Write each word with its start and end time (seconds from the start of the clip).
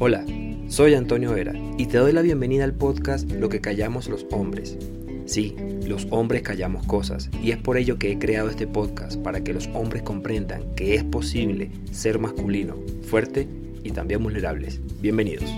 Hola, 0.00 0.26
soy 0.66 0.94
Antonio 0.94 1.32
Vera 1.32 1.52
y 1.78 1.86
te 1.86 1.98
doy 1.98 2.12
la 2.12 2.20
bienvenida 2.20 2.64
al 2.64 2.74
podcast 2.74 3.30
Lo 3.30 3.48
que 3.48 3.60
callamos 3.60 4.08
los 4.08 4.26
hombres. 4.32 4.76
Sí, 5.24 5.54
los 5.86 6.08
hombres 6.10 6.42
callamos 6.42 6.84
cosas 6.84 7.30
y 7.40 7.52
es 7.52 7.58
por 7.58 7.76
ello 7.76 7.96
que 7.96 8.10
he 8.10 8.18
creado 8.18 8.50
este 8.50 8.66
podcast 8.66 9.22
para 9.22 9.44
que 9.44 9.52
los 9.52 9.68
hombres 9.68 10.02
comprendan 10.02 10.74
que 10.74 10.96
es 10.96 11.04
posible 11.04 11.70
ser 11.92 12.18
masculino, 12.18 12.74
fuerte 13.08 13.48
y 13.84 13.92
también 13.92 14.20
vulnerables. 14.20 14.80
Bienvenidos. 15.00 15.48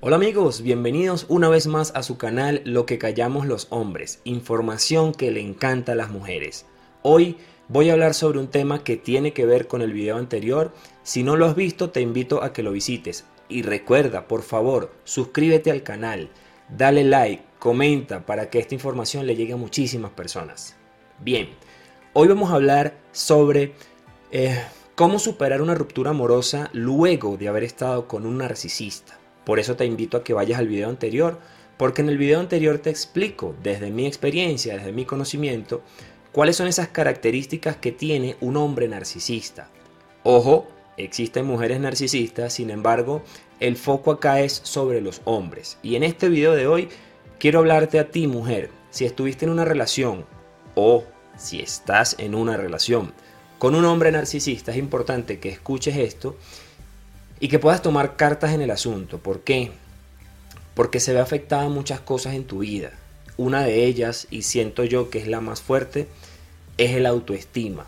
Hola 0.00 0.16
amigos, 0.16 0.60
bienvenidos 0.60 1.24
una 1.30 1.48
vez 1.48 1.66
más 1.66 1.92
a 1.96 2.02
su 2.02 2.18
canal 2.18 2.60
Lo 2.66 2.84
que 2.84 2.98
callamos 2.98 3.46
los 3.46 3.66
hombres, 3.70 4.20
información 4.24 5.12
que 5.14 5.30
le 5.30 5.40
encanta 5.40 5.92
a 5.92 5.96
las 5.96 6.10
mujeres. 6.10 6.66
Hoy 7.00 7.38
voy 7.68 7.88
a 7.88 7.94
hablar 7.94 8.12
sobre 8.12 8.40
un 8.40 8.48
tema 8.48 8.84
que 8.84 8.98
tiene 8.98 9.32
que 9.32 9.46
ver 9.46 9.68
con 9.68 9.80
el 9.80 9.94
video 9.94 10.18
anterior. 10.18 10.74
Si 11.02 11.22
no 11.22 11.34
lo 11.36 11.46
has 11.46 11.56
visto, 11.56 11.88
te 11.88 12.02
invito 12.02 12.42
a 12.42 12.52
que 12.52 12.62
lo 12.62 12.72
visites. 12.72 13.24
Y 13.48 13.62
recuerda, 13.62 14.28
por 14.28 14.42
favor, 14.42 14.92
suscríbete 15.04 15.70
al 15.70 15.82
canal, 15.82 16.30
dale 16.68 17.04
like, 17.04 17.42
comenta 17.58 18.26
para 18.26 18.50
que 18.50 18.58
esta 18.58 18.74
información 18.74 19.26
le 19.26 19.36
llegue 19.36 19.54
a 19.54 19.56
muchísimas 19.56 20.10
personas. 20.10 20.76
Bien, 21.18 21.48
hoy 22.12 22.28
vamos 22.28 22.50
a 22.50 22.54
hablar 22.54 22.94
sobre 23.10 23.72
eh, 24.30 24.60
cómo 24.94 25.18
superar 25.18 25.62
una 25.62 25.74
ruptura 25.74 26.10
amorosa 26.10 26.68
luego 26.72 27.36
de 27.36 27.48
haber 27.48 27.64
estado 27.64 28.06
con 28.06 28.26
un 28.26 28.38
narcisista. 28.38 29.18
Por 29.44 29.58
eso 29.58 29.76
te 29.76 29.86
invito 29.86 30.18
a 30.18 30.24
que 30.24 30.34
vayas 30.34 30.58
al 30.58 30.68
video 30.68 30.90
anterior, 30.90 31.38
porque 31.78 32.02
en 32.02 32.10
el 32.10 32.18
video 32.18 32.40
anterior 32.40 32.78
te 32.78 32.90
explico 32.90 33.54
desde 33.62 33.90
mi 33.90 34.06
experiencia, 34.06 34.76
desde 34.76 34.92
mi 34.92 35.06
conocimiento, 35.06 35.82
cuáles 36.32 36.56
son 36.56 36.66
esas 36.66 36.88
características 36.88 37.76
que 37.76 37.92
tiene 37.92 38.36
un 38.40 38.58
hombre 38.58 38.88
narcisista. 38.88 39.70
Ojo, 40.22 40.68
Existen 40.98 41.46
mujeres 41.46 41.80
narcisistas, 41.80 42.52
sin 42.52 42.70
embargo, 42.70 43.22
el 43.60 43.76
foco 43.76 44.10
acá 44.10 44.40
es 44.40 44.60
sobre 44.64 45.00
los 45.00 45.22
hombres. 45.24 45.78
Y 45.82 45.94
en 45.94 46.02
este 46.02 46.28
video 46.28 46.54
de 46.54 46.66
hoy 46.66 46.88
quiero 47.38 47.60
hablarte 47.60 48.00
a 48.00 48.10
ti, 48.10 48.26
mujer, 48.26 48.70
si 48.90 49.04
estuviste 49.04 49.44
en 49.44 49.52
una 49.52 49.64
relación 49.64 50.26
o 50.74 51.04
si 51.36 51.60
estás 51.60 52.16
en 52.18 52.34
una 52.34 52.56
relación 52.56 53.12
con 53.58 53.74
un 53.74 53.84
hombre 53.84 54.12
narcisista, 54.12 54.72
es 54.72 54.78
importante 54.78 55.38
que 55.38 55.48
escuches 55.48 55.96
esto 55.96 56.36
y 57.40 57.48
que 57.48 57.58
puedas 57.58 57.82
tomar 57.82 58.16
cartas 58.16 58.52
en 58.52 58.60
el 58.60 58.70
asunto. 58.70 59.18
¿Por 59.18 59.40
qué? 59.40 59.70
Porque 60.74 61.00
se 61.00 61.12
ve 61.12 61.20
afectada 61.20 61.68
muchas 61.68 62.00
cosas 62.00 62.34
en 62.34 62.44
tu 62.44 62.60
vida. 62.60 62.92
Una 63.36 63.62
de 63.62 63.84
ellas, 63.84 64.26
y 64.30 64.42
siento 64.42 64.84
yo 64.84 65.10
que 65.10 65.18
es 65.18 65.28
la 65.28 65.40
más 65.40 65.60
fuerte, 65.60 66.08
es 66.76 66.92
el 66.92 67.06
autoestima. 67.06 67.86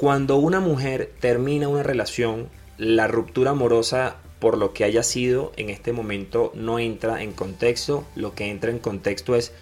Cuando 0.00 0.38
una 0.38 0.60
mujer 0.60 1.12
termina 1.20 1.68
una 1.68 1.82
relación, 1.82 2.48
la 2.78 3.06
ruptura 3.06 3.50
amorosa 3.50 4.16
por 4.38 4.56
lo 4.56 4.72
que 4.72 4.84
haya 4.84 5.02
sido 5.02 5.52
en 5.58 5.68
este 5.68 5.92
momento 5.92 6.52
no 6.54 6.78
entra 6.78 7.22
en 7.22 7.32
contexto, 7.32 8.06
lo 8.16 8.34
que 8.34 8.48
entra 8.48 8.70
en 8.70 8.78
contexto 8.78 9.36
es 9.36 9.52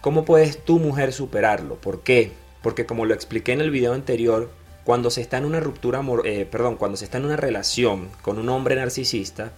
cómo 0.00 0.24
puedes 0.24 0.64
tu 0.64 0.78
mujer 0.78 1.12
superarlo. 1.12 1.74
¿Por 1.74 2.02
qué? 2.02 2.32
Porque 2.62 2.86
como 2.86 3.04
lo 3.04 3.12
expliqué 3.12 3.52
en 3.52 3.60
el 3.60 3.70
video 3.70 3.92
anterior, 3.92 4.50
cuando 4.84 5.10
se 5.10 5.20
está 5.20 5.36
en 5.36 5.44
una 5.44 5.60
ruptura, 5.60 6.02
eh, 6.24 6.48
perdón, 6.50 6.76
cuando 6.76 6.96
se 6.96 7.04
está 7.04 7.18
en 7.18 7.26
una 7.26 7.36
relación 7.36 8.08
con 8.22 8.38
un 8.38 8.48
hombre 8.48 8.74
narcisista, 8.74 9.52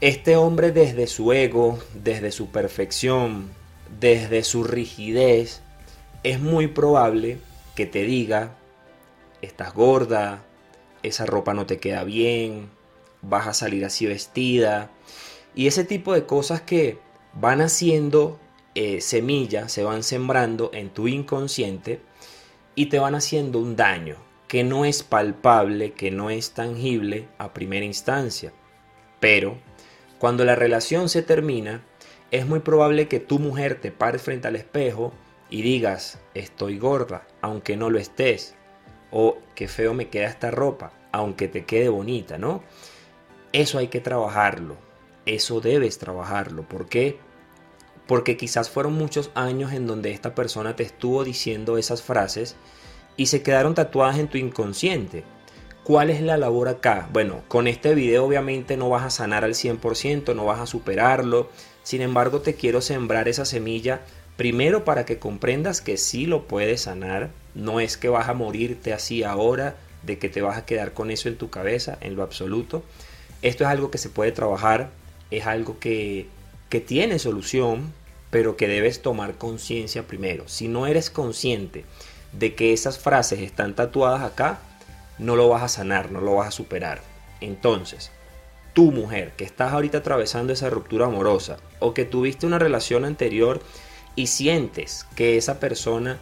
este 0.00 0.36
hombre 0.36 0.72
desde 0.72 1.08
su 1.08 1.34
ego, 1.34 1.78
desde 1.92 2.32
su 2.32 2.48
perfección, 2.48 3.50
desde 4.00 4.42
su 4.42 4.64
rigidez, 4.64 5.60
es 6.22 6.40
muy 6.40 6.68
probable 6.68 7.36
que 7.74 7.84
te 7.84 8.04
diga 8.04 8.54
estás 9.42 9.74
gorda, 9.74 10.44
esa 11.02 11.26
ropa 11.26 11.52
no 11.52 11.66
te 11.66 11.78
queda 11.78 12.04
bien, 12.04 12.70
vas 13.20 13.46
a 13.46 13.54
salir 13.54 13.84
así 13.84 14.06
vestida. 14.06 14.90
Y 15.54 15.66
ese 15.66 15.84
tipo 15.84 16.14
de 16.14 16.24
cosas 16.24 16.62
que 16.62 16.98
van 17.34 17.60
haciendo 17.60 18.38
eh, 18.74 19.00
semillas, 19.00 19.70
se 19.70 19.84
van 19.84 20.02
sembrando 20.02 20.70
en 20.72 20.90
tu 20.90 21.08
inconsciente 21.08 22.00
y 22.74 22.86
te 22.86 22.98
van 22.98 23.14
haciendo 23.14 23.58
un 23.58 23.76
daño 23.76 24.16
que 24.48 24.64
no 24.64 24.84
es 24.84 25.02
palpable, 25.02 25.92
que 25.92 26.10
no 26.10 26.30
es 26.30 26.52
tangible 26.52 27.28
a 27.38 27.52
primera 27.52 27.84
instancia. 27.84 28.52
Pero 29.20 29.58
cuando 30.18 30.44
la 30.44 30.54
relación 30.54 31.08
se 31.08 31.22
termina, 31.22 31.84
es 32.30 32.46
muy 32.46 32.60
probable 32.60 33.08
que 33.08 33.20
tu 33.20 33.38
mujer 33.38 33.80
te 33.80 33.90
pare 33.92 34.18
frente 34.18 34.48
al 34.48 34.56
espejo 34.56 35.12
y 35.50 35.62
digas, 35.62 36.18
estoy 36.34 36.78
gorda, 36.78 37.26
aunque 37.42 37.76
no 37.76 37.90
lo 37.90 37.98
estés 37.98 38.54
o 39.12 39.38
qué 39.54 39.68
feo 39.68 39.94
me 39.94 40.08
queda 40.08 40.26
esta 40.26 40.50
ropa, 40.50 40.92
aunque 41.12 41.46
te 41.46 41.64
quede 41.64 41.88
bonita, 41.88 42.38
¿no? 42.38 42.62
Eso 43.52 43.78
hay 43.78 43.88
que 43.88 44.00
trabajarlo, 44.00 44.76
eso 45.26 45.60
debes 45.60 45.98
trabajarlo. 45.98 46.62
¿Por 46.66 46.88
qué? 46.88 47.18
Porque 48.08 48.36
quizás 48.36 48.70
fueron 48.70 48.94
muchos 48.94 49.30
años 49.34 49.72
en 49.72 49.86
donde 49.86 50.10
esta 50.10 50.34
persona 50.34 50.74
te 50.74 50.82
estuvo 50.82 51.22
diciendo 51.22 51.78
esas 51.78 52.02
frases 52.02 52.56
y 53.16 53.26
se 53.26 53.42
quedaron 53.42 53.74
tatuadas 53.74 54.18
en 54.18 54.28
tu 54.28 54.38
inconsciente. 54.38 55.24
¿Cuál 55.84 56.10
es 56.10 56.20
la 56.20 56.36
labor 56.36 56.68
acá? 56.68 57.08
Bueno, 57.12 57.42
con 57.48 57.66
este 57.66 57.94
video 57.94 58.24
obviamente 58.24 58.76
no 58.76 58.88
vas 58.88 59.02
a 59.02 59.10
sanar 59.10 59.44
al 59.44 59.54
100%, 59.54 60.34
no 60.34 60.44
vas 60.44 60.60
a 60.60 60.66
superarlo. 60.66 61.50
Sin 61.82 62.02
embargo, 62.02 62.40
te 62.40 62.54
quiero 62.54 62.80
sembrar 62.80 63.28
esa 63.28 63.44
semilla 63.44 64.02
primero 64.36 64.84
para 64.84 65.04
que 65.04 65.18
comprendas 65.18 65.80
que 65.80 65.96
sí 65.96 66.26
lo 66.26 66.46
puedes 66.46 66.82
sanar, 66.82 67.30
no 67.54 67.80
es 67.80 67.96
que 67.96 68.08
vas 68.08 68.28
a 68.28 68.34
morirte 68.34 68.92
así 68.92 69.22
ahora, 69.22 69.76
de 70.02 70.18
que 70.18 70.28
te 70.28 70.42
vas 70.42 70.58
a 70.58 70.66
quedar 70.66 70.92
con 70.92 71.10
eso 71.10 71.28
en 71.28 71.36
tu 71.36 71.50
cabeza, 71.50 71.98
en 72.00 72.16
lo 72.16 72.22
absoluto. 72.22 72.82
Esto 73.42 73.64
es 73.64 73.70
algo 73.70 73.90
que 73.90 73.98
se 73.98 74.08
puede 74.08 74.32
trabajar, 74.32 74.90
es 75.30 75.46
algo 75.46 75.78
que, 75.78 76.26
que 76.68 76.80
tiene 76.80 77.18
solución, 77.18 77.92
pero 78.30 78.56
que 78.56 78.68
debes 78.68 79.02
tomar 79.02 79.34
conciencia 79.34 80.06
primero. 80.06 80.48
Si 80.48 80.68
no 80.68 80.86
eres 80.86 81.10
consciente 81.10 81.84
de 82.32 82.54
que 82.54 82.72
esas 82.72 82.98
frases 82.98 83.40
están 83.40 83.74
tatuadas 83.74 84.22
acá, 84.22 84.58
no 85.18 85.36
lo 85.36 85.48
vas 85.48 85.62
a 85.62 85.68
sanar, 85.68 86.10
no 86.10 86.20
lo 86.20 86.36
vas 86.36 86.48
a 86.48 86.52
superar. 86.52 87.02
Entonces, 87.40 88.10
tu 88.72 88.90
mujer 88.90 89.32
que 89.36 89.44
estás 89.44 89.72
ahorita 89.72 89.98
atravesando 89.98 90.52
esa 90.52 90.70
ruptura 90.70 91.06
amorosa 91.06 91.58
o 91.78 91.92
que 91.94 92.04
tuviste 92.04 92.46
una 92.46 92.58
relación 92.58 93.04
anterior 93.04 93.60
y 94.16 94.28
sientes 94.28 95.06
que 95.14 95.36
esa 95.36 95.60
persona 95.60 96.18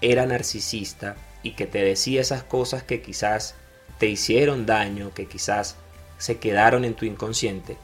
era 0.00 0.26
narcisista 0.26 1.16
y 1.42 1.52
que 1.52 1.66
te 1.66 1.82
decía 1.82 2.20
esas 2.20 2.42
cosas 2.42 2.82
que 2.82 3.02
quizás 3.02 3.54
te 3.98 4.06
hicieron 4.06 4.66
daño, 4.66 5.12
que 5.14 5.26
quizás 5.26 5.76
se 6.18 6.38
quedaron 6.38 6.84
en 6.84 6.94
tu 6.94 7.04
inconsciente, 7.04 7.76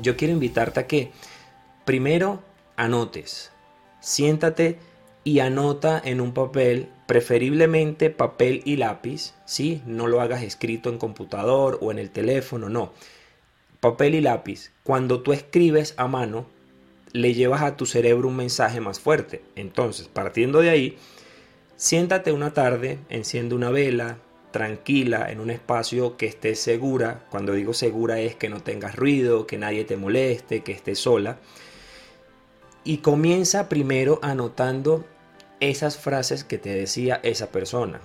yo 0.00 0.16
quiero 0.16 0.32
invitarte 0.32 0.80
a 0.80 0.86
que 0.86 1.10
primero 1.84 2.42
anotes, 2.76 3.50
siéntate 4.00 4.78
y 5.24 5.40
anota 5.40 6.00
en 6.04 6.20
un 6.20 6.32
papel, 6.32 6.88
preferiblemente 7.06 8.10
papel 8.10 8.62
y 8.64 8.76
lápiz, 8.76 9.34
¿sí? 9.44 9.82
No 9.86 10.06
lo 10.06 10.20
hagas 10.20 10.42
escrito 10.42 10.88
en 10.88 10.98
computador 10.98 11.78
o 11.82 11.90
en 11.90 11.98
el 11.98 12.10
teléfono, 12.10 12.68
no. 12.68 12.92
Papel 13.80 14.14
y 14.14 14.20
lápiz. 14.20 14.70
Cuando 14.84 15.22
tú 15.22 15.32
escribes 15.32 15.94
a 15.96 16.06
mano, 16.06 16.46
le 17.12 17.34
llevas 17.34 17.62
a 17.62 17.76
tu 17.76 17.86
cerebro 17.86 18.28
un 18.28 18.36
mensaje 18.36 18.80
más 18.80 19.00
fuerte. 19.00 19.42
Entonces, 19.56 20.08
partiendo 20.08 20.60
de 20.60 20.70
ahí, 20.70 20.98
Siéntate 21.78 22.32
una 22.32 22.52
tarde, 22.52 22.98
enciende 23.08 23.54
una 23.54 23.70
vela, 23.70 24.18
tranquila, 24.50 25.30
en 25.30 25.38
un 25.38 25.48
espacio 25.48 26.16
que 26.16 26.26
esté 26.26 26.56
segura. 26.56 27.24
Cuando 27.30 27.52
digo 27.52 27.72
segura 27.72 28.18
es 28.18 28.34
que 28.34 28.48
no 28.48 28.60
tengas 28.60 28.96
ruido, 28.96 29.46
que 29.46 29.58
nadie 29.58 29.84
te 29.84 29.96
moleste, 29.96 30.64
que 30.64 30.72
estés 30.72 30.98
sola. 30.98 31.38
Y 32.82 32.96
comienza 32.96 33.68
primero 33.68 34.18
anotando 34.22 35.04
esas 35.60 35.96
frases 35.96 36.42
que 36.42 36.58
te 36.58 36.74
decía 36.74 37.20
esa 37.22 37.52
persona. 37.52 38.00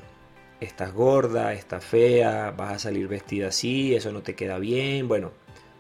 Estás 0.59 0.93
gorda, 0.93 1.53
estás 1.53 1.83
fea, 1.83 2.51
vas 2.51 2.73
a 2.73 2.79
salir 2.79 3.07
vestida 3.07 3.47
así, 3.47 3.95
eso 3.95 4.11
no 4.11 4.21
te 4.21 4.35
queda 4.35 4.59
bien. 4.59 5.07
Bueno, 5.07 5.31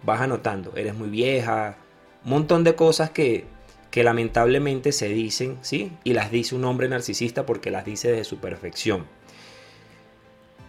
vas 0.03 0.19
anotando, 0.19 0.75
eres 0.75 0.95
muy 0.95 1.09
vieja, 1.09 1.77
un 2.23 2.31
montón 2.31 2.63
de 2.63 2.73
cosas 2.73 3.11
que 3.11 3.45
que 3.93 4.03
lamentablemente 4.03 4.91
se 4.91 5.07
dicen, 5.07 5.59
¿sí? 5.61 5.91
Y 6.03 6.13
las 6.13 6.31
dice 6.31 6.55
un 6.55 6.65
hombre 6.65 6.89
narcisista 6.89 7.45
porque 7.45 7.69
las 7.69 7.85
dice 7.85 8.09
desde 8.09 8.23
su 8.23 8.39
perfección. 8.39 9.05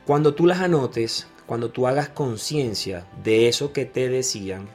Cuando 0.05 0.35
tú 0.35 0.45
las 0.45 0.61
anotes, 0.61 1.27
cuando 1.47 1.71
tú 1.71 1.87
hagas 1.87 2.11
conciencia 2.11 3.07
de 3.25 3.49
eso 3.49 3.73
que 3.73 3.87
te 3.87 4.11
decían, 4.11 4.69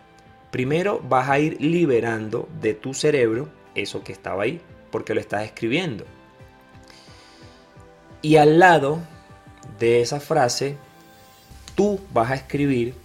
primero 0.49 0.99
vas 1.07 1.29
a 1.29 1.37
ir 1.37 1.61
liberando 1.61 2.49
de 2.59 2.73
tu 2.73 2.95
cerebro 2.95 3.49
eso 3.75 4.03
que 4.03 4.13
estaba 4.13 4.41
ahí, 4.41 4.59
porque 4.89 5.13
lo 5.13 5.19
estás 5.19 5.43
escribiendo. 5.43 6.05
Y 8.23 8.37
al 8.37 8.57
lado 8.57 8.97
de 9.77 10.01
esa 10.01 10.19
frase, 10.19 10.75
tú 11.75 11.99
vas 12.11 12.31
a 12.31 12.35
escribir 12.35 12.95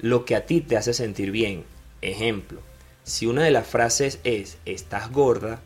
lo 0.00 0.26
que 0.26 0.36
a 0.36 0.44
ti 0.44 0.60
te 0.60 0.76
hace 0.76 0.92
sentir 0.92 1.30
bien. 1.30 1.64
Ejemplo, 2.02 2.60
si 3.04 3.26
una 3.26 3.42
de 3.44 3.50
las 3.50 3.66
frases 3.66 4.20
es 4.24 4.58
estás 4.64 5.10
gorda 5.10 5.60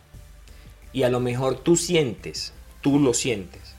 y 0.93 1.03
a 1.03 1.09
lo 1.09 1.21
mejor 1.21 1.57
tú 1.57 1.77
sientes, 1.77 2.53
tú 2.81 2.99
lo 2.99 3.15
sientes, 3.15 3.75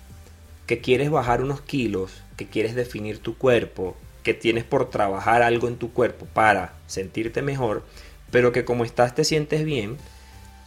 que 0.67 0.81
quieres 0.81 1.09
bajar 1.09 1.41
unos 1.41 1.61
kilos, 1.61 2.23
que 2.37 2.47
quieres 2.47 2.75
definir 2.75 3.19
tu 3.19 3.37
cuerpo, 3.37 3.95
que 4.23 4.33
tienes 4.33 4.63
por 4.63 4.89
trabajar 4.89 5.41
algo 5.43 5.67
en 5.67 5.77
tu 5.77 5.93
cuerpo 5.93 6.25
para 6.33 6.73
sentirte 6.87 7.41
mejor, 7.41 7.83
pero 8.31 8.51
que 8.51 8.65
como 8.65 8.83
estás 8.83 9.15
te 9.15 9.23
sientes 9.23 9.63
bien, 9.63 9.97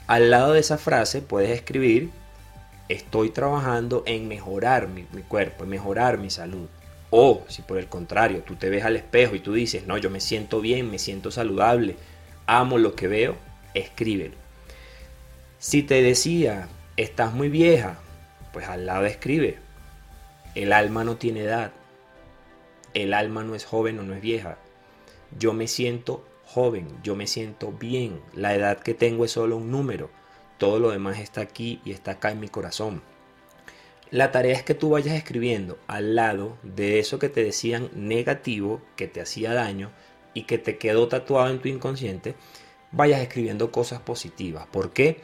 al 0.06 0.30
lado 0.30 0.52
de 0.52 0.60
esa 0.60 0.78
frase 0.78 1.20
puedes 1.20 1.50
escribir, 1.50 2.10
estoy 2.88 3.30
trabajando 3.30 4.02
en 4.06 4.28
mejorar 4.28 4.88
mi, 4.88 5.02
cuerpo, 5.22 5.64
en 5.64 5.70
mejorar 5.70 6.18
mi 6.18 6.30
salud. 6.30 6.68
O 7.10 7.44
si 7.48 7.62
por 7.62 7.78
el 7.78 7.88
contrario 7.88 8.42
tú 8.46 8.54
te 8.54 8.70
ves 8.70 8.84
al 8.84 8.96
espejo 8.96 9.34
y 9.34 9.40
tú 9.40 9.52
dices, 9.52 9.86
no, 9.86 9.98
yo 9.98 10.08
me 10.08 10.20
siento 10.20 10.60
bien, 10.60 10.90
me 10.90 10.98
siento 10.98 11.30
saludable, 11.30 11.96
amo 12.48 12.78
lo 12.78 12.96
que 12.96 13.06
veo, 13.06 13.36
escríbelo. 13.74 14.34
Si 15.58 15.82
te 15.82 16.02
decía, 16.02 16.68
estás 16.96 17.34
muy 17.34 17.50
vieja, 17.50 17.98
pues 18.52 18.66
al 18.68 18.86
lado 18.86 19.04
escribe, 19.04 19.58
el 20.54 20.72
alma 20.72 21.04
no 21.04 21.16
tiene 21.16 21.42
edad, 21.42 21.72
el 22.94 23.12
alma 23.12 23.44
no 23.44 23.54
es 23.54 23.66
joven 23.66 23.98
o 23.98 24.02
no 24.02 24.14
es 24.14 24.22
vieja. 24.22 24.56
Yo 25.38 25.52
me 25.52 25.68
siento 25.68 26.26
joven, 26.46 26.88
yo 27.02 27.14
me 27.14 27.26
siento 27.26 27.70
bien. 27.70 28.20
La 28.34 28.54
edad 28.54 28.78
que 28.78 28.94
tengo 28.94 29.26
es 29.26 29.32
solo 29.32 29.58
un 29.58 29.70
número. 29.70 30.10
Todo 30.56 30.78
lo 30.78 30.90
demás 30.90 31.18
está 31.18 31.42
aquí 31.42 31.82
y 31.84 31.92
está 31.92 32.12
acá 32.12 32.30
en 32.30 32.40
mi 32.40 32.48
corazón. 32.48 33.02
La 34.10 34.32
tarea 34.32 34.54
es 34.54 34.62
que 34.62 34.74
tú 34.74 34.90
vayas 34.90 35.14
escribiendo 35.14 35.78
al 35.86 36.14
lado 36.14 36.56
de 36.62 36.98
eso 36.98 37.18
que 37.18 37.28
te 37.28 37.44
decían 37.44 37.90
negativo, 37.94 38.80
que 38.96 39.06
te 39.06 39.20
hacía 39.20 39.52
daño 39.52 39.90
y 40.38 40.42
que 40.42 40.56
te 40.56 40.78
quedó 40.78 41.08
tatuado 41.08 41.50
en 41.50 41.58
tu 41.58 41.66
inconsciente, 41.66 42.36
vayas 42.92 43.20
escribiendo 43.20 43.72
cosas 43.72 44.00
positivas. 44.00 44.68
¿Por 44.68 44.92
qué? 44.92 45.20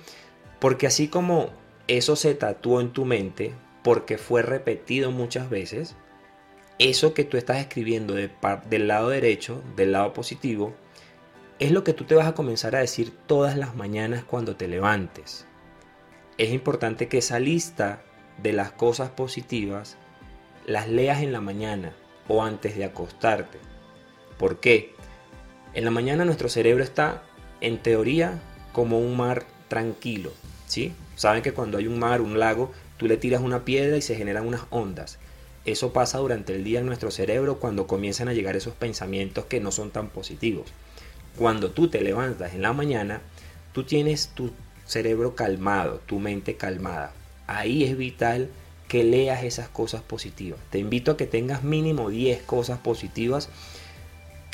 Porque 0.59 0.89
así 0.89 1.07
como 1.07 1.51
eso 1.87 2.17
se 2.17 2.35
tatuó 2.35 2.81
en 2.81 2.93
tu 2.93 3.05
mente, 3.05 3.55
porque 3.85 4.19
fue 4.19 4.43
repetido 4.43 5.13
muchas 5.13 5.49
veces, 5.49 5.95
eso 6.81 7.15
que 7.15 7.23
tú 7.23 7.37
estás 7.37 7.59
escribiendo 7.59 8.15
del 8.15 8.89
lado 8.89 9.11
derecho, 9.11 9.63
del 9.77 9.93
lado 9.93 10.13
positivo, 10.13 10.75
es 11.61 11.71
lo 11.71 11.85
que 11.85 11.93
tú 11.93 12.03
te 12.03 12.17
vas 12.17 12.27
a 12.27 12.35
comenzar 12.35 12.75
a 12.75 12.81
decir 12.81 13.13
todas 13.29 13.57
las 13.57 13.77
mañanas 13.77 14.25
cuando 14.25 14.57
te 14.57 14.67
levantes. 14.67 15.47
Es 16.39 16.51
importante 16.51 17.07
que 17.07 17.19
esa 17.19 17.39
lista 17.39 18.03
de 18.43 18.53
las 18.53 18.73
cosas 18.73 19.11
positivas 19.11 19.97
las 20.67 20.89
leas 20.89 21.23
en 21.23 21.31
la 21.31 21.41
mañana 21.41 21.95
o 22.27 22.43
antes 22.43 22.77
de 22.77 22.85
acostarte. 22.85 23.74
¿Por 24.39 24.61
qué? 24.61 24.95
En 25.75 25.85
la 25.85 25.91
mañana 25.91 26.25
nuestro 26.25 26.49
cerebro 26.49 26.85
está, 26.85 27.23
en 27.61 27.79
teoría, 27.79 28.41
como 28.73 28.99
un 28.99 29.17
mar 29.17 29.45
tranquilo. 29.69 30.33
¿sí? 30.67 30.93
Saben 31.17 31.43
que 31.43 31.53
cuando 31.53 31.79
hay 31.79 31.87
un 31.87 31.99
mar, 31.99 32.21
un 32.21 32.39
lago, 32.39 32.73
tú 32.97 33.07
le 33.07 33.17
tiras 33.17 33.43
una 33.43 33.65
piedra 33.65 33.97
y 33.97 34.03
se 34.03 34.17
generan 34.17 34.47
unas 34.47 34.63
ondas. 34.71 35.19
Eso 35.65 35.93
pasa 35.93 36.19
durante 36.19 36.55
el 36.55 36.63
día 36.63 36.81
en 36.81 36.87
nuestro 36.87 37.11
cerebro 37.11 37.59
cuando 37.59 37.87
comienzan 37.87 38.29
a 38.29 38.35
llegar 38.35 38.55
esos 38.55 38.75
pensamientos 38.75 39.47
que 39.47 39.61
no 39.61 39.73
son 39.73 39.91
tan 39.91 40.11
positivos. 40.11 40.67
Cuando 41.39 41.71
tú 41.71 41.89
te 41.89 42.03
levantas 42.03 42.55
en 42.55 42.63
la 42.63 42.73
mañana, 42.73 43.23
tú 43.73 43.85
tienes 43.85 44.29
tu 44.29 44.51
cerebro 44.85 45.35
calmado, 45.35 46.01
tu 46.07 46.19
mente 46.19 46.57
calmada. 46.57 47.13
Ahí 47.47 47.85
es 47.85 47.97
vital 47.97 48.51
que 48.89 49.05
leas 49.05 49.43
esas 49.43 49.69
cosas 49.69 50.03
positivas. 50.03 50.61
Te 50.71 50.79
invito 50.79 51.13
a 51.13 51.17
que 51.17 51.27
tengas 51.27 51.65
mínimo 51.65 52.11
10 52.11 52.43
cosas 52.43 52.79
positivas 52.79 53.49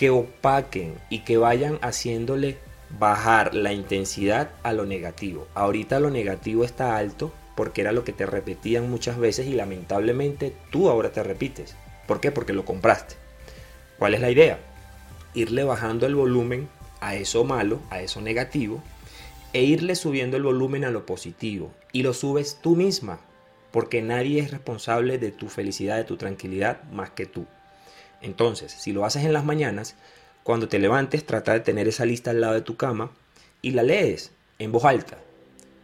que 0.00 0.08
opaquen 0.08 0.94
y 1.10 1.18
que 1.18 1.36
vayan 1.36 1.78
haciéndole 1.82 2.56
bajar 2.98 3.54
la 3.54 3.74
intensidad 3.74 4.48
a 4.62 4.72
lo 4.72 4.86
negativo. 4.86 5.46
Ahorita 5.52 6.00
lo 6.00 6.08
negativo 6.08 6.64
está 6.64 6.96
alto 6.96 7.34
porque 7.54 7.82
era 7.82 7.92
lo 7.92 8.02
que 8.02 8.14
te 8.14 8.24
repetían 8.24 8.90
muchas 8.90 9.18
veces 9.18 9.46
y 9.46 9.52
lamentablemente 9.52 10.54
tú 10.70 10.88
ahora 10.88 11.12
te 11.12 11.22
repites. 11.22 11.76
¿Por 12.06 12.18
qué? 12.18 12.32
Porque 12.32 12.54
lo 12.54 12.64
compraste. 12.64 13.16
¿Cuál 13.98 14.14
es 14.14 14.22
la 14.22 14.30
idea? 14.30 14.58
Irle 15.34 15.64
bajando 15.64 16.06
el 16.06 16.14
volumen 16.14 16.70
a 17.02 17.14
eso 17.14 17.44
malo, 17.44 17.78
a 17.90 18.00
eso 18.00 18.22
negativo, 18.22 18.82
e 19.52 19.64
irle 19.64 19.96
subiendo 19.96 20.38
el 20.38 20.44
volumen 20.44 20.86
a 20.86 20.90
lo 20.90 21.04
positivo. 21.04 21.74
Y 21.92 22.04
lo 22.04 22.14
subes 22.14 22.56
tú 22.62 22.74
misma, 22.74 23.20
porque 23.70 24.00
nadie 24.00 24.40
es 24.40 24.50
responsable 24.50 25.18
de 25.18 25.30
tu 25.30 25.50
felicidad, 25.50 25.98
de 25.98 26.04
tu 26.04 26.16
tranquilidad, 26.16 26.84
más 26.84 27.10
que 27.10 27.26
tú. 27.26 27.44
Entonces, 28.22 28.72
si 28.72 28.92
lo 28.92 29.04
haces 29.04 29.24
en 29.24 29.32
las 29.32 29.44
mañanas, 29.44 29.96
cuando 30.42 30.68
te 30.68 30.78
levantes, 30.78 31.24
trata 31.24 31.52
de 31.52 31.60
tener 31.60 31.88
esa 31.88 32.04
lista 32.04 32.30
al 32.30 32.40
lado 32.40 32.54
de 32.54 32.62
tu 32.62 32.76
cama 32.76 33.10
y 33.62 33.72
la 33.72 33.82
lees 33.82 34.32
en 34.58 34.72
voz 34.72 34.84
alta. 34.84 35.18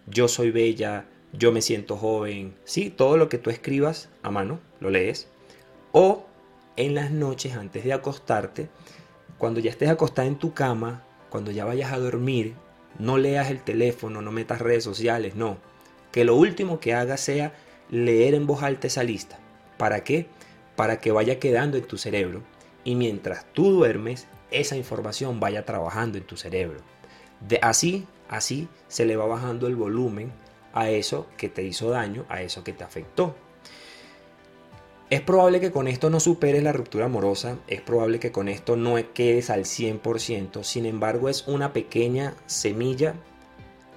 Yo 0.06 0.28
soy 0.28 0.50
bella, 0.50 1.06
yo 1.32 1.52
me 1.52 1.62
siento 1.62 1.96
joven, 1.96 2.54
sí, 2.64 2.90
todo 2.90 3.16
lo 3.16 3.28
que 3.28 3.38
tú 3.38 3.50
escribas 3.50 4.08
a 4.22 4.30
mano, 4.30 4.60
lo 4.80 4.90
lees. 4.90 5.28
O 5.92 6.26
en 6.76 6.94
las 6.94 7.10
noches 7.10 7.54
antes 7.54 7.84
de 7.84 7.92
acostarte, 7.92 8.68
cuando 9.38 9.60
ya 9.60 9.70
estés 9.70 9.88
acostada 9.88 10.28
en 10.28 10.38
tu 10.38 10.54
cama, 10.54 11.02
cuando 11.28 11.50
ya 11.50 11.64
vayas 11.64 11.92
a 11.92 11.98
dormir, 11.98 12.54
no 12.98 13.18
leas 13.18 13.50
el 13.50 13.62
teléfono, 13.62 14.22
no 14.22 14.32
metas 14.32 14.60
redes 14.60 14.84
sociales, 14.84 15.34
no. 15.34 15.58
Que 16.12 16.24
lo 16.24 16.34
último 16.34 16.80
que 16.80 16.94
hagas 16.94 17.20
sea 17.20 17.52
leer 17.90 18.34
en 18.34 18.46
voz 18.46 18.62
alta 18.62 18.86
esa 18.86 19.02
lista. 19.02 19.38
¿Para 19.76 20.02
qué? 20.02 20.26
Para 20.76 21.00
que 21.00 21.12
vaya 21.12 21.38
quedando 21.38 21.76
en 21.76 21.84
tu 21.84 21.98
cerebro 21.98 22.42
y 22.84 22.94
mientras 22.94 23.46
tú 23.52 23.72
duermes, 23.72 24.28
esa 24.50 24.76
información 24.76 25.40
vaya 25.40 25.64
trabajando 25.64 26.18
en 26.18 26.24
tu 26.24 26.36
cerebro. 26.36 26.80
De 27.40 27.58
así, 27.62 28.06
así 28.28 28.68
se 28.88 29.04
le 29.04 29.16
va 29.16 29.26
bajando 29.26 29.66
el 29.66 29.76
volumen 29.76 30.32
a 30.72 30.90
eso 30.90 31.26
que 31.36 31.48
te 31.48 31.62
hizo 31.62 31.90
daño, 31.90 32.24
a 32.28 32.42
eso 32.42 32.62
que 32.62 32.72
te 32.72 32.84
afectó. 32.84 33.34
Es 35.08 35.20
probable 35.20 35.60
que 35.60 35.70
con 35.70 35.86
esto 35.86 36.10
no 36.10 36.18
superes 36.18 36.62
la 36.62 36.72
ruptura 36.72 37.06
amorosa, 37.06 37.58
es 37.68 37.80
probable 37.80 38.18
que 38.18 38.32
con 38.32 38.48
esto 38.48 38.76
no 38.76 38.96
quedes 39.14 39.50
al 39.50 39.64
100%, 39.64 40.64
sin 40.64 40.84
embargo 40.84 41.28
es 41.28 41.46
una 41.46 41.72
pequeña 41.72 42.34
semilla 42.46 43.14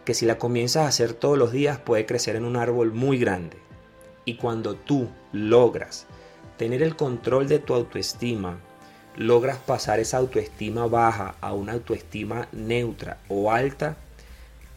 que 0.05 0.13
si 0.13 0.25
la 0.25 0.37
comienzas 0.37 0.85
a 0.85 0.87
hacer 0.87 1.13
todos 1.13 1.37
los 1.37 1.51
días 1.51 1.79
puede 1.79 2.05
crecer 2.05 2.35
en 2.35 2.45
un 2.45 2.55
árbol 2.55 2.93
muy 2.93 3.17
grande. 3.17 3.57
Y 4.23 4.37
cuando 4.37 4.75
tú 4.75 5.09
logras 5.31 6.05
tener 6.59 6.83
el 6.83 6.97
control 6.97 7.47
de 7.47 7.59
tu 7.59 7.73
autoestima, 7.73 8.59
logras 9.15 9.59
pasar 9.59 10.01
esa 10.01 10.17
autoestima 10.17 10.87
baja 10.87 11.35
a 11.39 11.53
una 11.53 11.71
autoestima 11.71 12.49
neutra 12.51 13.17
o 13.29 13.53
alta, 13.53 13.95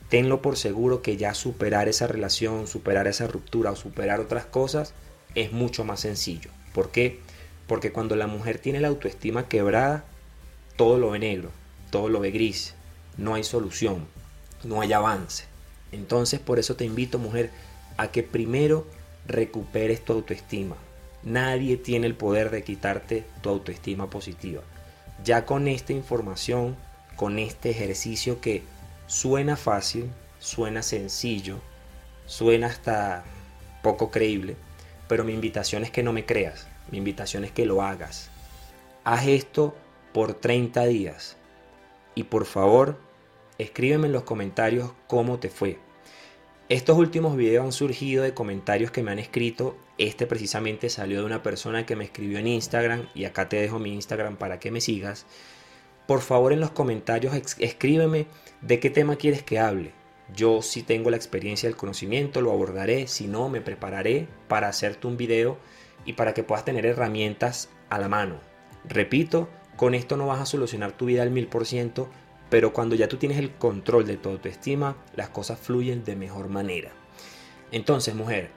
tenlo 0.09 0.41
por 0.43 0.57
seguro 0.57 1.03
que 1.03 1.17
ya 1.17 1.35
superar 1.35 1.89
esa 1.89 2.07
relación, 2.07 2.69
superar 2.69 3.09
esa 3.09 3.27
ruptura 3.27 3.73
o 3.73 3.77
superar 3.77 4.21
otras 4.21 4.45
cosas 4.45 4.95
es 5.35 5.51
mucho 5.51 5.83
más 5.83 5.99
sencillo. 5.99 6.51
¿Por 6.73 6.93
qué? 6.93 7.19
Porque 7.67 7.91
cuando 7.91 8.15
la 8.15 8.29
mujer 8.29 8.61
tiene 8.61 8.79
la 8.79 8.87
autoestima 8.87 9.49
quebrada, 9.49 10.05
todo 10.77 10.99
lo 10.99 11.11
ve 11.11 11.19
negro, 11.19 11.51
todo 11.91 12.09
lo 12.09 12.21
ve 12.21 12.31
gris, 12.31 12.75
no 13.17 13.35
hay 13.35 13.43
solución, 13.43 14.07
no 14.63 14.83
hay 14.83 14.93
avance. 14.93 15.47
Entonces 15.91 16.39
por 16.39 16.61
eso 16.61 16.77
te 16.77 16.85
invito 16.85 17.19
mujer 17.19 17.51
a 17.97 18.13
que 18.13 18.23
primero 18.23 18.87
recuperes 19.27 20.05
tu 20.05 20.13
autoestima. 20.13 20.77
Nadie 21.25 21.77
tiene 21.77 22.07
el 22.07 22.15
poder 22.15 22.51
de 22.51 22.65
quitarte 22.65 23.25
tu 23.43 23.51
autoestima 23.51 24.11
positiva. 24.11 24.63
Ya 25.25 25.47
con 25.47 25.69
esta 25.69 25.93
información, 25.93 26.77
con 27.17 27.39
este 27.39 27.71
ejercicio 27.71 28.41
que 28.41 28.63
Suena 29.13 29.57
fácil, 29.57 30.11
suena 30.39 30.81
sencillo, 30.81 31.59
suena 32.25 32.69
hasta 32.69 33.25
poco 33.83 34.11
creíble, 34.11 34.57
pero 35.07 35.23
mi 35.23 35.35
invitación 35.35 35.85
es 35.85 35.91
que 35.91 36.03
no 36.03 36.15
me 36.15 36.25
creas, 36.25 36.67
mi 36.91 36.97
invitación 36.97 37.45
es 37.45 37.53
que 37.53 37.67
lo 37.67 37.83
hagas. 37.83 38.31
Haz 39.05 39.27
esto 39.27 39.75
por 40.15 40.33
30 40.33 40.87
días 40.87 41.37
y 42.15 42.23
por 42.25 42.47
favor 42.47 42.99
escríbeme 43.59 44.07
en 44.07 44.15
los 44.15 44.23
comentarios 44.23 44.93
cómo 45.09 45.39
te 45.39 45.51
fue. 45.51 45.79
Estos 46.73 46.97
últimos 46.97 47.37
videos 47.37 47.67
han 47.67 47.73
surgido 47.73 48.23
de 48.23 48.33
comentarios 48.33 48.91
que 48.91 49.03
me 49.03 49.11
han 49.11 49.19
escrito. 49.19 49.77
Este 49.99 50.27
precisamente 50.27 50.89
salió 50.89 51.19
de 51.19 51.27
una 51.27 51.43
persona 51.43 51.85
que 51.85 51.97
me 51.97 52.05
escribió 52.05 52.39
en 52.39 52.47
Instagram 52.47 53.09
y 53.15 53.27
acá 53.27 53.47
te 53.51 53.57
dejo 53.57 53.79
mi 53.79 53.93
Instagram 53.93 54.37
para 54.37 54.59
que 54.59 54.71
me 54.71 54.81
sigas 54.81 55.27
por 56.07 56.23
favor 56.23 56.55
en 56.55 56.61
los 56.61 56.71
comentarios 56.71 57.35
escríbeme 57.59 58.27
de 58.63 58.81
qué 58.81 58.89
tema 58.89 59.17
quieres 59.17 59.43
que 59.43 59.59
hable. 59.59 59.93
Yo 60.35 60.63
si 60.63 60.83
tengo 60.83 61.11
la 61.11 61.19
experiencia 61.19 61.67
y 61.67 61.73
el 61.73 61.77
conocimiento 61.77 62.41
lo 62.41 62.53
abordaré, 62.53 63.07
si 63.07 63.27
no 63.27 63.51
me 63.51 63.61
prepararé 63.61 64.27
para 64.49 64.69
hacerte 64.69 65.07
un 65.07 65.19
video 65.19 65.59
y 66.07 66.15
para 66.15 66.33
que 66.33 66.43
puedas 66.43 66.65
tener 66.65 66.87
herramientas 66.87 67.69
a 67.91 67.99
la 67.99 68.09
mano. 68.09 68.41
Repito, 68.89 69.51
con 69.77 69.95
esto 69.95 70.17
no 70.17 70.29
vas 70.29 70.41
a 70.41 70.47
solucionar 70.47 70.93
tu 70.93 71.05
vida 71.05 71.23
al 71.23 71.31
mil 71.31 71.49
por 71.49 71.67
ciento, 71.67 72.09
pero 72.53 72.75
cuando 72.75 72.95
ya 72.95 73.09
tú 73.09 73.17
tienes 73.17 73.39
el 73.39 73.51
control 73.55 74.07
de 74.07 74.19
tu 74.19 74.29
autoestima, 74.29 74.95
las 75.17 75.31
cosas 75.31 75.59
fluyen 75.59 76.05
de 76.05 76.17
mejor 76.17 76.51
manera. 76.51 76.91
Entonces, 77.71 78.15
mujer, 78.15 78.51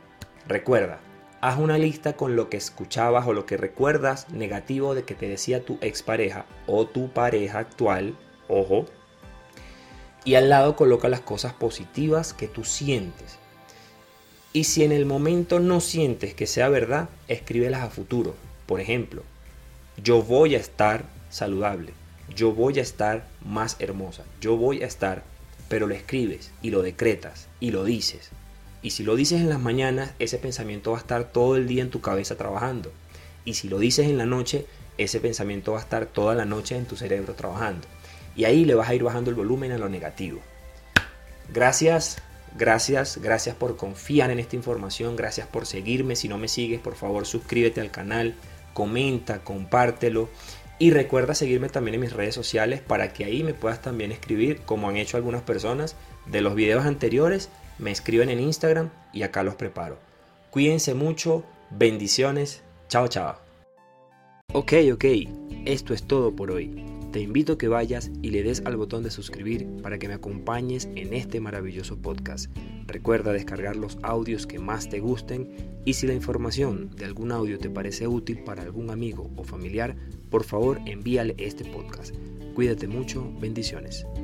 recuerda, 0.49 0.99
haz 1.39 1.57
una 1.57 1.77
lista 1.77 2.17
con 2.17 2.35
lo 2.35 2.49
que 2.49 2.57
escuchabas 2.57 3.25
o 3.25 3.31
lo 3.31 3.45
que 3.45 3.55
recuerdas 3.55 4.29
negativo 4.31 4.95
de 4.95 5.05
que 5.05 5.15
te 5.15 5.29
decía 5.29 5.63
tu 5.63 5.77
expareja 5.79 6.45
o 6.67 6.85
tu 6.85 7.07
pareja 7.13 7.59
actual, 7.59 8.17
ojo, 8.49 8.85
y 10.25 10.35
al 10.35 10.49
lado 10.49 10.75
coloca 10.75 11.07
las 11.07 11.21
cosas 11.21 11.53
positivas 11.53 12.33
que 12.33 12.49
tú 12.49 12.65
sientes. 12.65 13.39
Y 14.51 14.65
si 14.65 14.83
en 14.83 14.91
el 14.91 15.05
momento 15.05 15.61
no 15.61 15.79
sientes 15.79 16.33
que 16.33 16.47
sea 16.47 16.67
verdad, 16.67 17.07
escríbelas 17.29 17.81
a 17.81 17.89
futuro. 17.89 18.35
Por 18.65 18.81
ejemplo, 18.81 19.23
yo 20.03 20.21
voy 20.21 20.55
a 20.55 20.59
estar 20.59 21.05
saludable, 21.29 21.93
yo 22.33 22.53
voy 22.53 22.79
a 22.79 22.81
estar 22.81 23.27
más 23.43 23.75
hermosa, 23.79 24.23
yo 24.41 24.57
voy 24.57 24.83
a 24.83 24.87
estar, 24.87 25.23
pero 25.69 25.87
lo 25.87 25.93
escribes 25.93 26.51
y 26.61 26.69
lo 26.69 26.81
decretas 26.81 27.47
y 27.59 27.71
lo 27.71 27.83
dices. 27.83 28.29
Y 28.81 28.91
si 28.91 29.03
lo 29.03 29.15
dices 29.15 29.41
en 29.41 29.49
las 29.49 29.59
mañanas, 29.59 30.11
ese 30.19 30.37
pensamiento 30.37 30.91
va 30.91 30.97
a 30.97 31.01
estar 31.01 31.31
todo 31.31 31.55
el 31.55 31.67
día 31.67 31.81
en 31.81 31.89
tu 31.89 32.01
cabeza 32.01 32.35
trabajando. 32.35 32.91
Y 33.43 33.55
si 33.55 33.67
lo 33.67 33.79
dices 33.79 34.07
en 34.07 34.17
la 34.17 34.25
noche, 34.25 34.65
ese 34.97 35.19
pensamiento 35.19 35.71
va 35.71 35.79
a 35.79 35.81
estar 35.81 36.05
toda 36.05 36.35
la 36.35 36.45
noche 36.45 36.77
en 36.77 36.85
tu 36.85 36.95
cerebro 36.95 37.33
trabajando. 37.33 37.87
Y 38.35 38.45
ahí 38.45 38.65
le 38.65 38.75
vas 38.75 38.89
a 38.89 38.95
ir 38.95 39.03
bajando 39.03 39.29
el 39.29 39.35
volumen 39.35 39.71
a 39.71 39.77
lo 39.77 39.89
negativo. 39.89 40.39
Gracias, 41.53 42.17
gracias, 42.57 43.19
gracias 43.21 43.55
por 43.55 43.77
confiar 43.77 44.31
en 44.31 44.39
esta 44.39 44.55
información, 44.55 45.15
gracias 45.15 45.47
por 45.47 45.65
seguirme. 45.65 46.15
Si 46.15 46.27
no 46.27 46.37
me 46.37 46.47
sigues, 46.47 46.79
por 46.79 46.95
favor 46.95 47.25
suscríbete 47.25 47.81
al 47.81 47.91
canal, 47.91 48.35
comenta, 48.73 49.43
compártelo. 49.43 50.29
Y 50.77 50.91
recuerda 50.91 51.35
seguirme 51.35 51.69
también 51.69 51.95
en 51.95 52.01
mis 52.01 52.13
redes 52.13 52.35
sociales 52.35 52.81
para 52.81 53.13
que 53.13 53.23
ahí 53.25 53.43
me 53.43 53.53
puedas 53.53 53.81
también 53.81 54.11
escribir, 54.11 54.61
como 54.65 54.89
han 54.89 54.97
hecho 54.97 55.17
algunas 55.17 55.41
personas, 55.41 55.95
de 56.25 56.41
los 56.41 56.55
videos 56.55 56.85
anteriores 56.85 57.49
me 57.77 57.91
escriben 57.91 58.29
en 58.29 58.39
Instagram 58.39 58.89
y 59.13 59.23
acá 59.23 59.43
los 59.43 59.55
preparo. 59.55 59.97
Cuídense 60.49 60.93
mucho, 60.93 61.43
bendiciones, 61.71 62.63
chao 62.87 63.07
chao. 63.07 63.37
Ok, 64.53 64.73
ok, 64.93 65.05
esto 65.65 65.93
es 65.93 66.03
todo 66.03 66.35
por 66.35 66.51
hoy. 66.51 66.85
Te 67.11 67.19
invito 67.19 67.53
a 67.53 67.57
que 67.57 67.67
vayas 67.67 68.11
y 68.21 68.29
le 68.29 68.43
des 68.43 68.61
al 68.65 68.77
botón 68.77 69.03
de 69.03 69.11
suscribir 69.11 69.67
para 69.81 69.97
que 69.97 70.07
me 70.07 70.13
acompañes 70.13 70.89
en 70.95 71.13
este 71.13 71.39
maravilloso 71.39 71.97
podcast. 71.97 72.49
Recuerda 72.87 73.33
descargar 73.33 73.75
los 73.75 73.97
audios 74.03 74.45
que 74.47 74.59
más 74.59 74.89
te 74.89 74.99
gusten 74.99 75.81
y 75.85 75.93
si 75.93 76.07
la 76.07 76.13
información 76.13 76.91
de 76.95 77.05
algún 77.05 77.31
audio 77.31 77.57
te 77.57 77.69
parece 77.69 78.07
útil 78.07 78.43
para 78.43 78.63
algún 78.63 78.89
amigo 78.89 79.31
o 79.35 79.43
familiar, 79.43 79.95
por 80.35 80.43
favor 80.43 80.81
envíale 80.85 81.33
este 81.37 81.63
podcast. 81.63 82.13
Cuídate 82.55 82.89
mucho, 82.89 83.25
bendiciones. 83.39 84.05